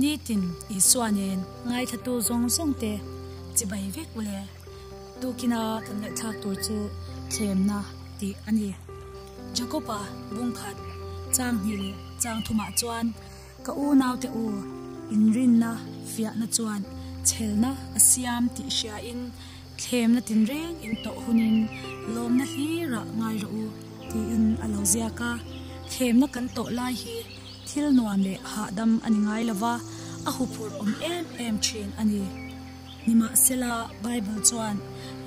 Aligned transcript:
ni 0.00 0.16
tin 0.26 0.42
i 0.68 0.80
suanen 0.80 1.38
ngai 1.68 1.84
thatu 1.90 2.12
zong 2.28 2.46
zong 2.56 2.72
te 2.82 2.92
chi 3.56 3.64
bai 3.70 3.84
vek 3.96 4.10
le 4.26 4.38
tu 5.20 5.28
kina 5.38 5.60
kan 5.86 5.96
le 6.02 6.08
thak 6.18 6.34
tur 6.42 6.56
chu 6.66 6.76
chem 7.32 7.58
na 7.68 7.78
ti 8.18 8.28
ani 8.48 8.68
jacoba 9.56 9.98
bung 10.34 10.52
khat 10.58 10.76
chang 11.36 11.56
hi 11.64 11.72
le 11.82 11.90
chang 12.22 12.40
thuma 12.46 12.66
chuan 12.80 13.06
ka 13.66 13.72
u 13.84 13.86
naw 14.00 14.14
te 14.22 14.28
u 14.44 14.46
in 15.14 15.24
rin 15.34 15.52
na 15.62 15.72
fia 16.12 16.30
na 16.40 16.46
chuan 16.56 16.82
chel 17.28 17.52
na 17.62 17.70
asiam 17.98 18.42
ti 18.56 18.64
sha 18.78 18.94
in 19.10 19.20
thlem 19.80 20.08
na 20.14 20.20
tin 20.28 20.40
reng 20.50 20.76
in 20.86 20.94
to 21.04 21.10
hunin 21.22 21.56
lom 22.14 22.32
na 22.38 22.44
hi 22.54 22.68
ra 22.92 23.02
ngai 23.18 23.36
ro 23.42 23.48
u 23.62 23.64
ti 24.10 24.18
in 24.34 24.44
alo 24.64 24.80
zia 24.92 25.08
ka 25.20 25.30
thlem 25.90 26.14
na 26.20 26.26
kan 26.34 26.46
to 26.56 26.62
lai 26.78 26.94
hi 27.02 27.16
thil 27.74 27.88
nuam 27.98 28.18
le 28.26 28.34
ha 28.50 28.62
dam 28.76 28.90
ani 29.06 29.18
ngai 29.26 29.42
lawa 29.50 29.72
a 30.28 30.30
hu 30.36 30.44
phur 30.54 30.70
om 30.82 30.90
em 31.12 31.24
em 31.44 31.54
chin 31.64 31.88
ani 32.00 32.22
nima 33.06 33.28
sela 33.44 33.72
bible 34.04 34.40
chuan 34.48 34.76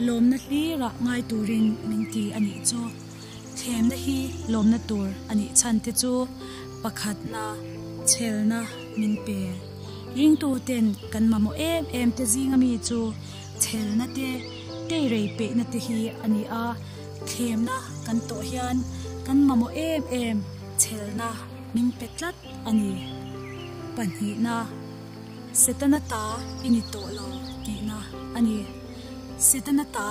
lom 0.05 0.23
na 0.31 0.37
hi 0.45 0.61
ra 0.81 0.89
ngai 1.05 1.21
turin 1.29 1.67
minti 1.89 2.23
ani 2.37 2.53
chu 2.69 2.81
them 3.59 3.83
na 3.91 3.97
hi 4.03 4.17
lom 4.53 4.67
na 4.73 4.79
tur 4.89 5.07
ani 5.31 5.45
chan 5.59 5.75
te 5.85 5.91
chu 6.01 6.13
pakhat 6.83 7.17
na 7.33 7.43
chel 8.09 8.37
na 8.51 8.59
min 8.99 9.15
pe 9.25 9.39
ring 10.15 10.35
tu 10.41 10.49
ten 10.67 10.85
kan 11.11 11.25
mamo 11.31 11.51
em 11.71 11.83
em 11.99 12.09
te 12.17 12.23
zinga 12.33 12.57
mi 12.63 12.71
chu 12.87 12.99
chel 13.63 13.87
na 13.99 14.05
te 14.17 14.29
te 14.89 14.97
rei 15.11 15.27
pe 15.37 15.45
na 15.57 15.63
te 15.71 15.79
hi 15.85 15.97
ani 16.25 16.41
a 16.63 16.65
them 17.29 17.59
na 17.67 17.77
kan 18.05 18.17
to 18.29 18.37
hian 18.49 18.77
kan 19.25 19.37
mamo 19.47 19.67
em 19.89 20.01
em 20.21 20.37
chel 20.81 21.07
na 21.19 21.29
min 21.73 21.87
petlat 21.99 22.35
ani 22.69 22.91
panhi 23.95 24.29
na 24.45 24.55
setana 25.63 25.99
ta 26.11 26.23
ini 26.67 26.81
to 26.93 27.01
lo 27.17 27.27
ti 27.65 27.75
na 27.89 27.97
ani 28.37 28.57
setana 29.49 29.85
ta 29.95 30.07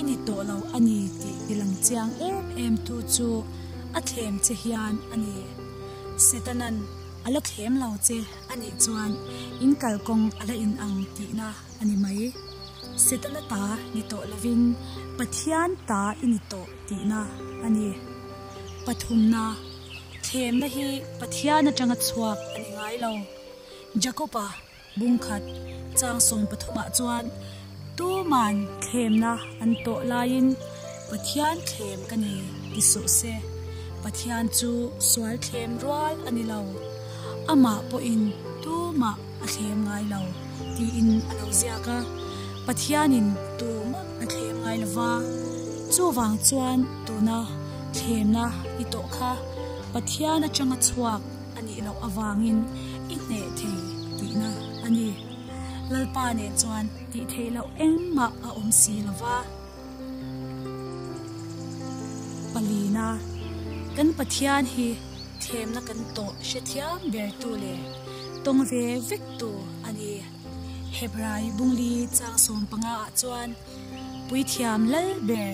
ini 0.00 0.16
to 0.26 0.36
lo 0.48 0.56
ani 0.76 0.98
ti 1.20 1.30
ilang 1.52 1.74
chiang 1.84 2.10
em 2.28 2.44
em 2.62 2.74
tu 2.86 2.96
chu 3.14 3.28
a 3.98 4.00
thlem 4.08 4.34
che 4.44 4.54
hian 4.62 4.94
ani 5.14 5.34
setanan 6.26 6.76
ala 7.26 7.40
thlem 7.48 7.72
lo 7.82 7.88
che 8.06 8.18
ani 8.52 8.68
chuan 8.82 9.12
in 9.64 9.72
kal 9.82 9.96
kong 10.06 10.24
ala 10.40 10.54
in 10.64 10.72
ang 10.84 10.98
ti 11.16 11.26
na 11.38 11.48
ani 11.80 11.94
mai 12.04 12.24
setana 13.06 13.40
ta 13.52 13.62
ni 13.94 14.02
to 14.10 14.18
lovin 14.30 14.62
pathian 15.18 15.70
ta 15.88 16.00
ini 16.24 16.38
to 16.50 16.60
ti 16.88 16.96
na 17.10 17.20
ani 17.66 17.86
pathum 18.86 19.20
na 19.34 19.44
them 20.34 20.54
na 20.60 20.68
hi 20.74 20.84
pathian 21.18 21.70
atanga 21.70 21.96
chuak 22.06 22.38
ani 22.56 22.70
ngai 22.76 22.96
lo. 23.02 23.12
Jacoba 24.02 24.46
bungkhat 24.98 25.42
chang 25.98 26.20
song 26.26 26.44
pathuma 26.50 26.84
chuan 26.96 27.24
tu 27.98 28.08
man 28.30 28.54
them 28.86 29.12
na 29.22 29.32
an 29.62 29.72
to 29.84 29.94
lain. 30.10 30.46
Pathian 31.10 31.56
them 31.70 32.00
kani 32.10 32.34
ti 32.72 32.80
su 32.90 33.02
se. 33.18 33.34
Pathian 34.02 34.44
chu 34.58 34.70
swal 35.08 35.36
them 35.46 35.70
rual 35.82 36.16
ani 36.28 36.42
lo. 36.50 36.60
Ama 37.52 37.74
po 37.90 37.96
in 38.12 38.22
tu 38.64 38.74
ma 39.00 39.10
a 39.44 39.46
them 39.54 39.78
ngai 39.86 40.04
lo. 40.12 40.20
Ti 40.76 40.84
in 41.00 41.10
alo 41.30 41.46
zia 41.60 41.76
ka. 41.86 41.98
Pathianin 42.66 43.28
tu 43.58 43.70
ma 43.92 44.00
a 44.22 44.24
them 44.32 44.56
ngai 44.62 44.76
lawa 44.82 45.10
chu 45.94 46.04
wang 46.16 46.36
chuan 46.46 46.78
tu 47.06 47.14
na 47.28 47.38
them 47.96 48.26
na 48.36 48.44
i 48.82 48.84
to 48.94 49.02
kha 49.16 49.32
pathian 49.94 50.42
atanga 50.46 50.76
chuak 50.86 51.22
ani 51.58 51.74
lo 51.86 51.92
awangin 52.06 52.58
i 53.14 53.16
ne 53.30 53.40
the 53.58 53.72
ti 54.18 54.28
na 54.40 54.50
ani 54.86 55.08
lalpa 55.92 56.24
ne 56.38 56.46
chuan 56.60 56.86
ti 57.12 57.20
the 57.32 57.44
lo 57.56 57.62
eng 57.84 58.00
ma 58.16 58.26
a 58.48 58.50
om 58.60 58.68
si 58.80 58.94
lawa 59.06 59.36
palina 62.52 63.06
kan 63.96 64.08
pathian 64.18 64.62
hi 64.74 64.88
them 65.42 65.68
na 65.76 65.80
kan 65.88 66.00
to 66.16 66.26
she 66.48 66.60
thiam 66.70 66.98
ber 67.12 67.28
tu 67.40 67.50
le 67.62 67.74
tong 68.44 68.62
ve 68.70 68.84
vek 69.08 69.24
tu 69.40 69.50
ani 69.86 70.10
hebrai 70.96 71.44
bungli 71.56 71.92
chang 72.18 72.38
som 72.44 72.60
panga 72.70 72.96
chuan 73.20 73.50
pui 74.28 74.42
thiam 74.52 74.80
lal 74.92 75.08
ber 75.28 75.50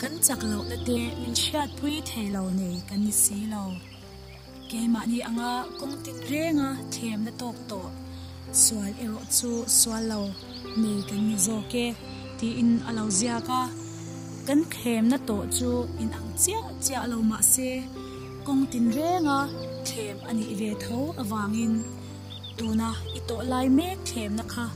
kan 0.00 0.14
chak 0.26 0.40
lo 0.50 0.58
la 0.70 0.76
te 0.86 0.98
min 1.20 1.34
shat 1.44 1.68
pui 1.78 1.94
thei 2.08 2.26
lo 2.34 2.42
ne 2.58 2.68
kan 2.88 3.00
ni 3.04 3.12
si 3.22 3.38
lo 3.52 3.62
ke 4.70 4.80
ma 4.94 5.00
ni 5.10 5.18
anga 5.28 5.52
kong 5.78 5.96
tin 6.04 6.18
renga 6.30 6.68
them 6.94 7.18
na 7.26 7.32
tok 7.40 7.56
to 7.70 7.80
swal 8.62 8.92
ero 9.04 9.20
chu 9.36 9.50
swal 9.78 10.02
lo 10.12 10.20
ne 10.82 10.92
kan 11.08 11.20
ni 11.28 11.36
zo 11.46 11.56
ke 11.72 11.86
ti 12.38 12.48
in 12.62 12.70
alo 12.88 13.04
zia 13.18 13.36
ka 13.48 13.62
kan 14.46 14.60
khem 14.74 15.04
na 15.12 15.18
to 15.28 15.36
chu, 15.56 15.70
in 16.02 16.10
ang 16.18 16.30
chia 16.42 16.60
chia 16.84 17.00
lo 17.12 17.18
ma 17.30 17.38
se 17.52 17.70
kong 18.46 18.62
tin 18.72 18.86
renga 18.96 19.38
them 19.88 20.16
ani 20.28 20.44
ve 20.60 20.70
tho 20.84 20.98
awangin 21.22 21.74
tuna 22.58 22.90
ito 23.18 23.36
lai 23.50 23.66
me 23.76 23.88
them 24.08 24.32
na 24.38 24.44
kha. 24.52 24.66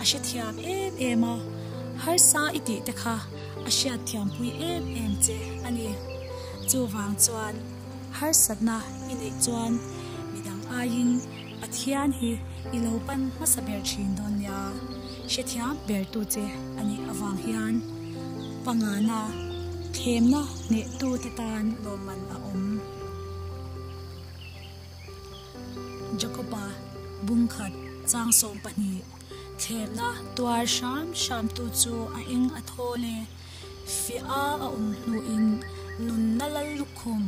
A 0.00 0.04
she 0.10 0.18
thiam 0.26 0.54
em 0.74 0.92
em 1.08 1.24
a 1.32 1.34
har 2.04 2.18
sa 2.18 2.42
iti 2.58 2.76
te 2.86 2.92
kha 3.00 3.14
a 3.68 3.70
she 3.78 3.90
thiam 4.08 4.28
pui 4.34 4.50
em 4.68 4.84
em 5.02 5.12
che 5.24 5.38
ani 5.66 5.88
chu 6.70 6.78
wang 6.94 7.14
chuan 7.24 7.54
har 8.18 8.32
satna 8.44 8.76
ine 9.12 9.28
chuan 9.44 9.72
midang 10.32 10.62
ayin 10.78 11.10
pathian 11.60 12.16
hi 12.20 12.30
ilo 12.76 12.92
pan 13.06 13.20
masaber 13.40 13.80
thin 13.90 14.10
don 14.18 14.34
ya 14.46 14.60
she 15.32 15.42
thiam 15.50 15.74
ber 15.88 16.02
tu 16.12 16.20
che 16.34 16.46
ani 16.80 16.96
awang 17.12 17.38
hian 17.44 17.74
pangana 18.64 19.20
themna 19.96 20.42
ne 20.72 20.80
tu 20.98 21.08
te 21.22 21.30
tan 21.38 21.64
lo 21.84 21.92
man 22.06 22.20
a 22.34 22.36
om 22.52 22.66
jacoba 26.20 26.64
bungkhat 27.26 27.72
chang 28.10 28.30
som 28.40 28.56
pani 28.64 28.92
themna 29.62 30.08
tuar 30.36 30.64
sham 30.76 31.06
sham 31.22 31.44
tu 31.56 31.64
chu 31.80 31.94
a 32.18 32.20
ing 32.34 32.48
a 32.58 32.60
thole 32.70 33.14
fi 34.00 34.14
a 34.40 34.44
a 34.66 34.68
um 34.78 34.88
nu 35.10 35.18
in 35.34 35.46
nun 36.06 36.24
na 36.38 36.46
lal 36.54 36.68
lukhum. 36.80 37.22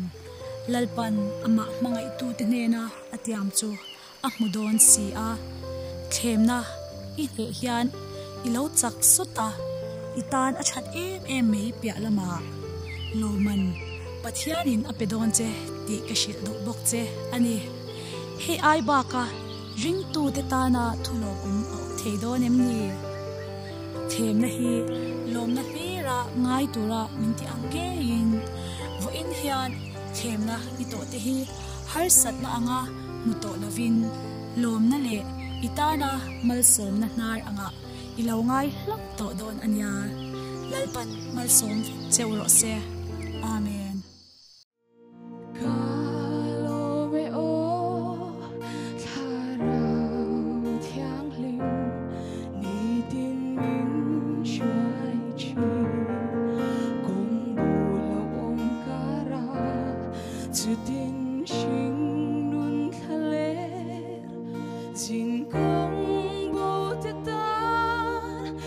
Lalpan 0.72 1.14
ama 1.46 1.64
mangai 1.82 2.08
tu 2.18 2.26
te 2.38 2.44
ne 2.52 2.62
na 2.74 2.82
atiam 3.14 3.48
chu 3.58 3.68
a 4.26 4.28
mudon 4.38 4.76
si 4.90 5.06
a. 5.26 5.28
Themna, 6.12 6.58
i 7.22 7.24
he 7.34 7.44
hian, 7.58 7.86
i 8.46 8.48
lo 8.54 8.62
chak 8.80 8.96
sota 9.14 9.48
itan 10.20 10.52
a 10.60 10.62
chat 10.68 10.84
em 11.04 11.20
em 11.34 11.44
mei 11.52 11.68
pia 11.80 11.94
lama 12.04 12.28
lo 13.20 13.28
man 13.44 13.62
pathianin 14.22 14.82
a 14.90 14.92
pedon 14.98 15.30
che, 15.38 15.48
ti 15.86 15.94
ka 16.08 16.14
shil 16.20 16.38
do 16.44 16.52
bok 16.64 16.78
che. 16.90 17.02
Ani, 17.34 17.56
he 18.42 18.54
ai 18.70 18.80
ba 18.88 18.98
ka, 19.12 19.24
ring 19.82 20.00
tu 20.12 20.22
te 20.36 20.42
ta 20.52 20.60
na 20.74 20.84
thulo 21.04 21.30
kum 21.42 21.56
o 21.76 21.91
thei 22.04 22.18
đó 22.22 22.38
nem 22.40 22.58
ni 22.58 22.88
thêm 24.10 24.42
na 24.42 24.48
hi 24.48 24.82
lom 25.34 25.54
na 25.54 25.62
hi 25.74 26.02
ra 26.02 26.24
ngai 26.36 26.66
tu 26.74 26.88
ra, 26.88 27.06
mình 27.20 27.32
thì 27.38 27.46
ăn 27.46 27.62
kê 27.72 27.96
in 28.00 28.40
vô 29.02 29.10
in 29.10 29.26
hian 29.42 29.72
thêm 30.22 30.40
na 30.46 30.58
i 30.78 30.84
tổ 30.90 30.98
te 31.12 31.18
hi 31.18 31.46
har 31.86 32.08
sat 32.08 32.34
na 32.42 32.48
anga 32.48 32.82
mu 33.24 33.32
to 33.42 33.48
na 33.62 33.68
vin. 33.76 34.04
Lom 34.56 34.90
na 34.90 34.96
le 34.98 35.18
itana 35.62 36.20
mal 36.42 36.62
som 36.62 37.00
na 37.00 37.08
nar 37.16 37.38
anga. 37.46 37.68
Ilaw 38.16 38.42
ngay 38.42 38.72
lak 38.86 39.00
to 39.18 39.26
don 39.40 39.56
anya 39.62 39.92
lalpan 40.70 41.08
mal 41.34 41.48
som 41.48 41.82
chewro 42.10 42.48
se 42.48 42.72
amen. 43.42 43.91
주된 60.52 61.44
식눈 61.46 62.90
칼레 62.90 64.22
진공 64.94 66.52
보듯 66.52 67.24
단 67.24 68.58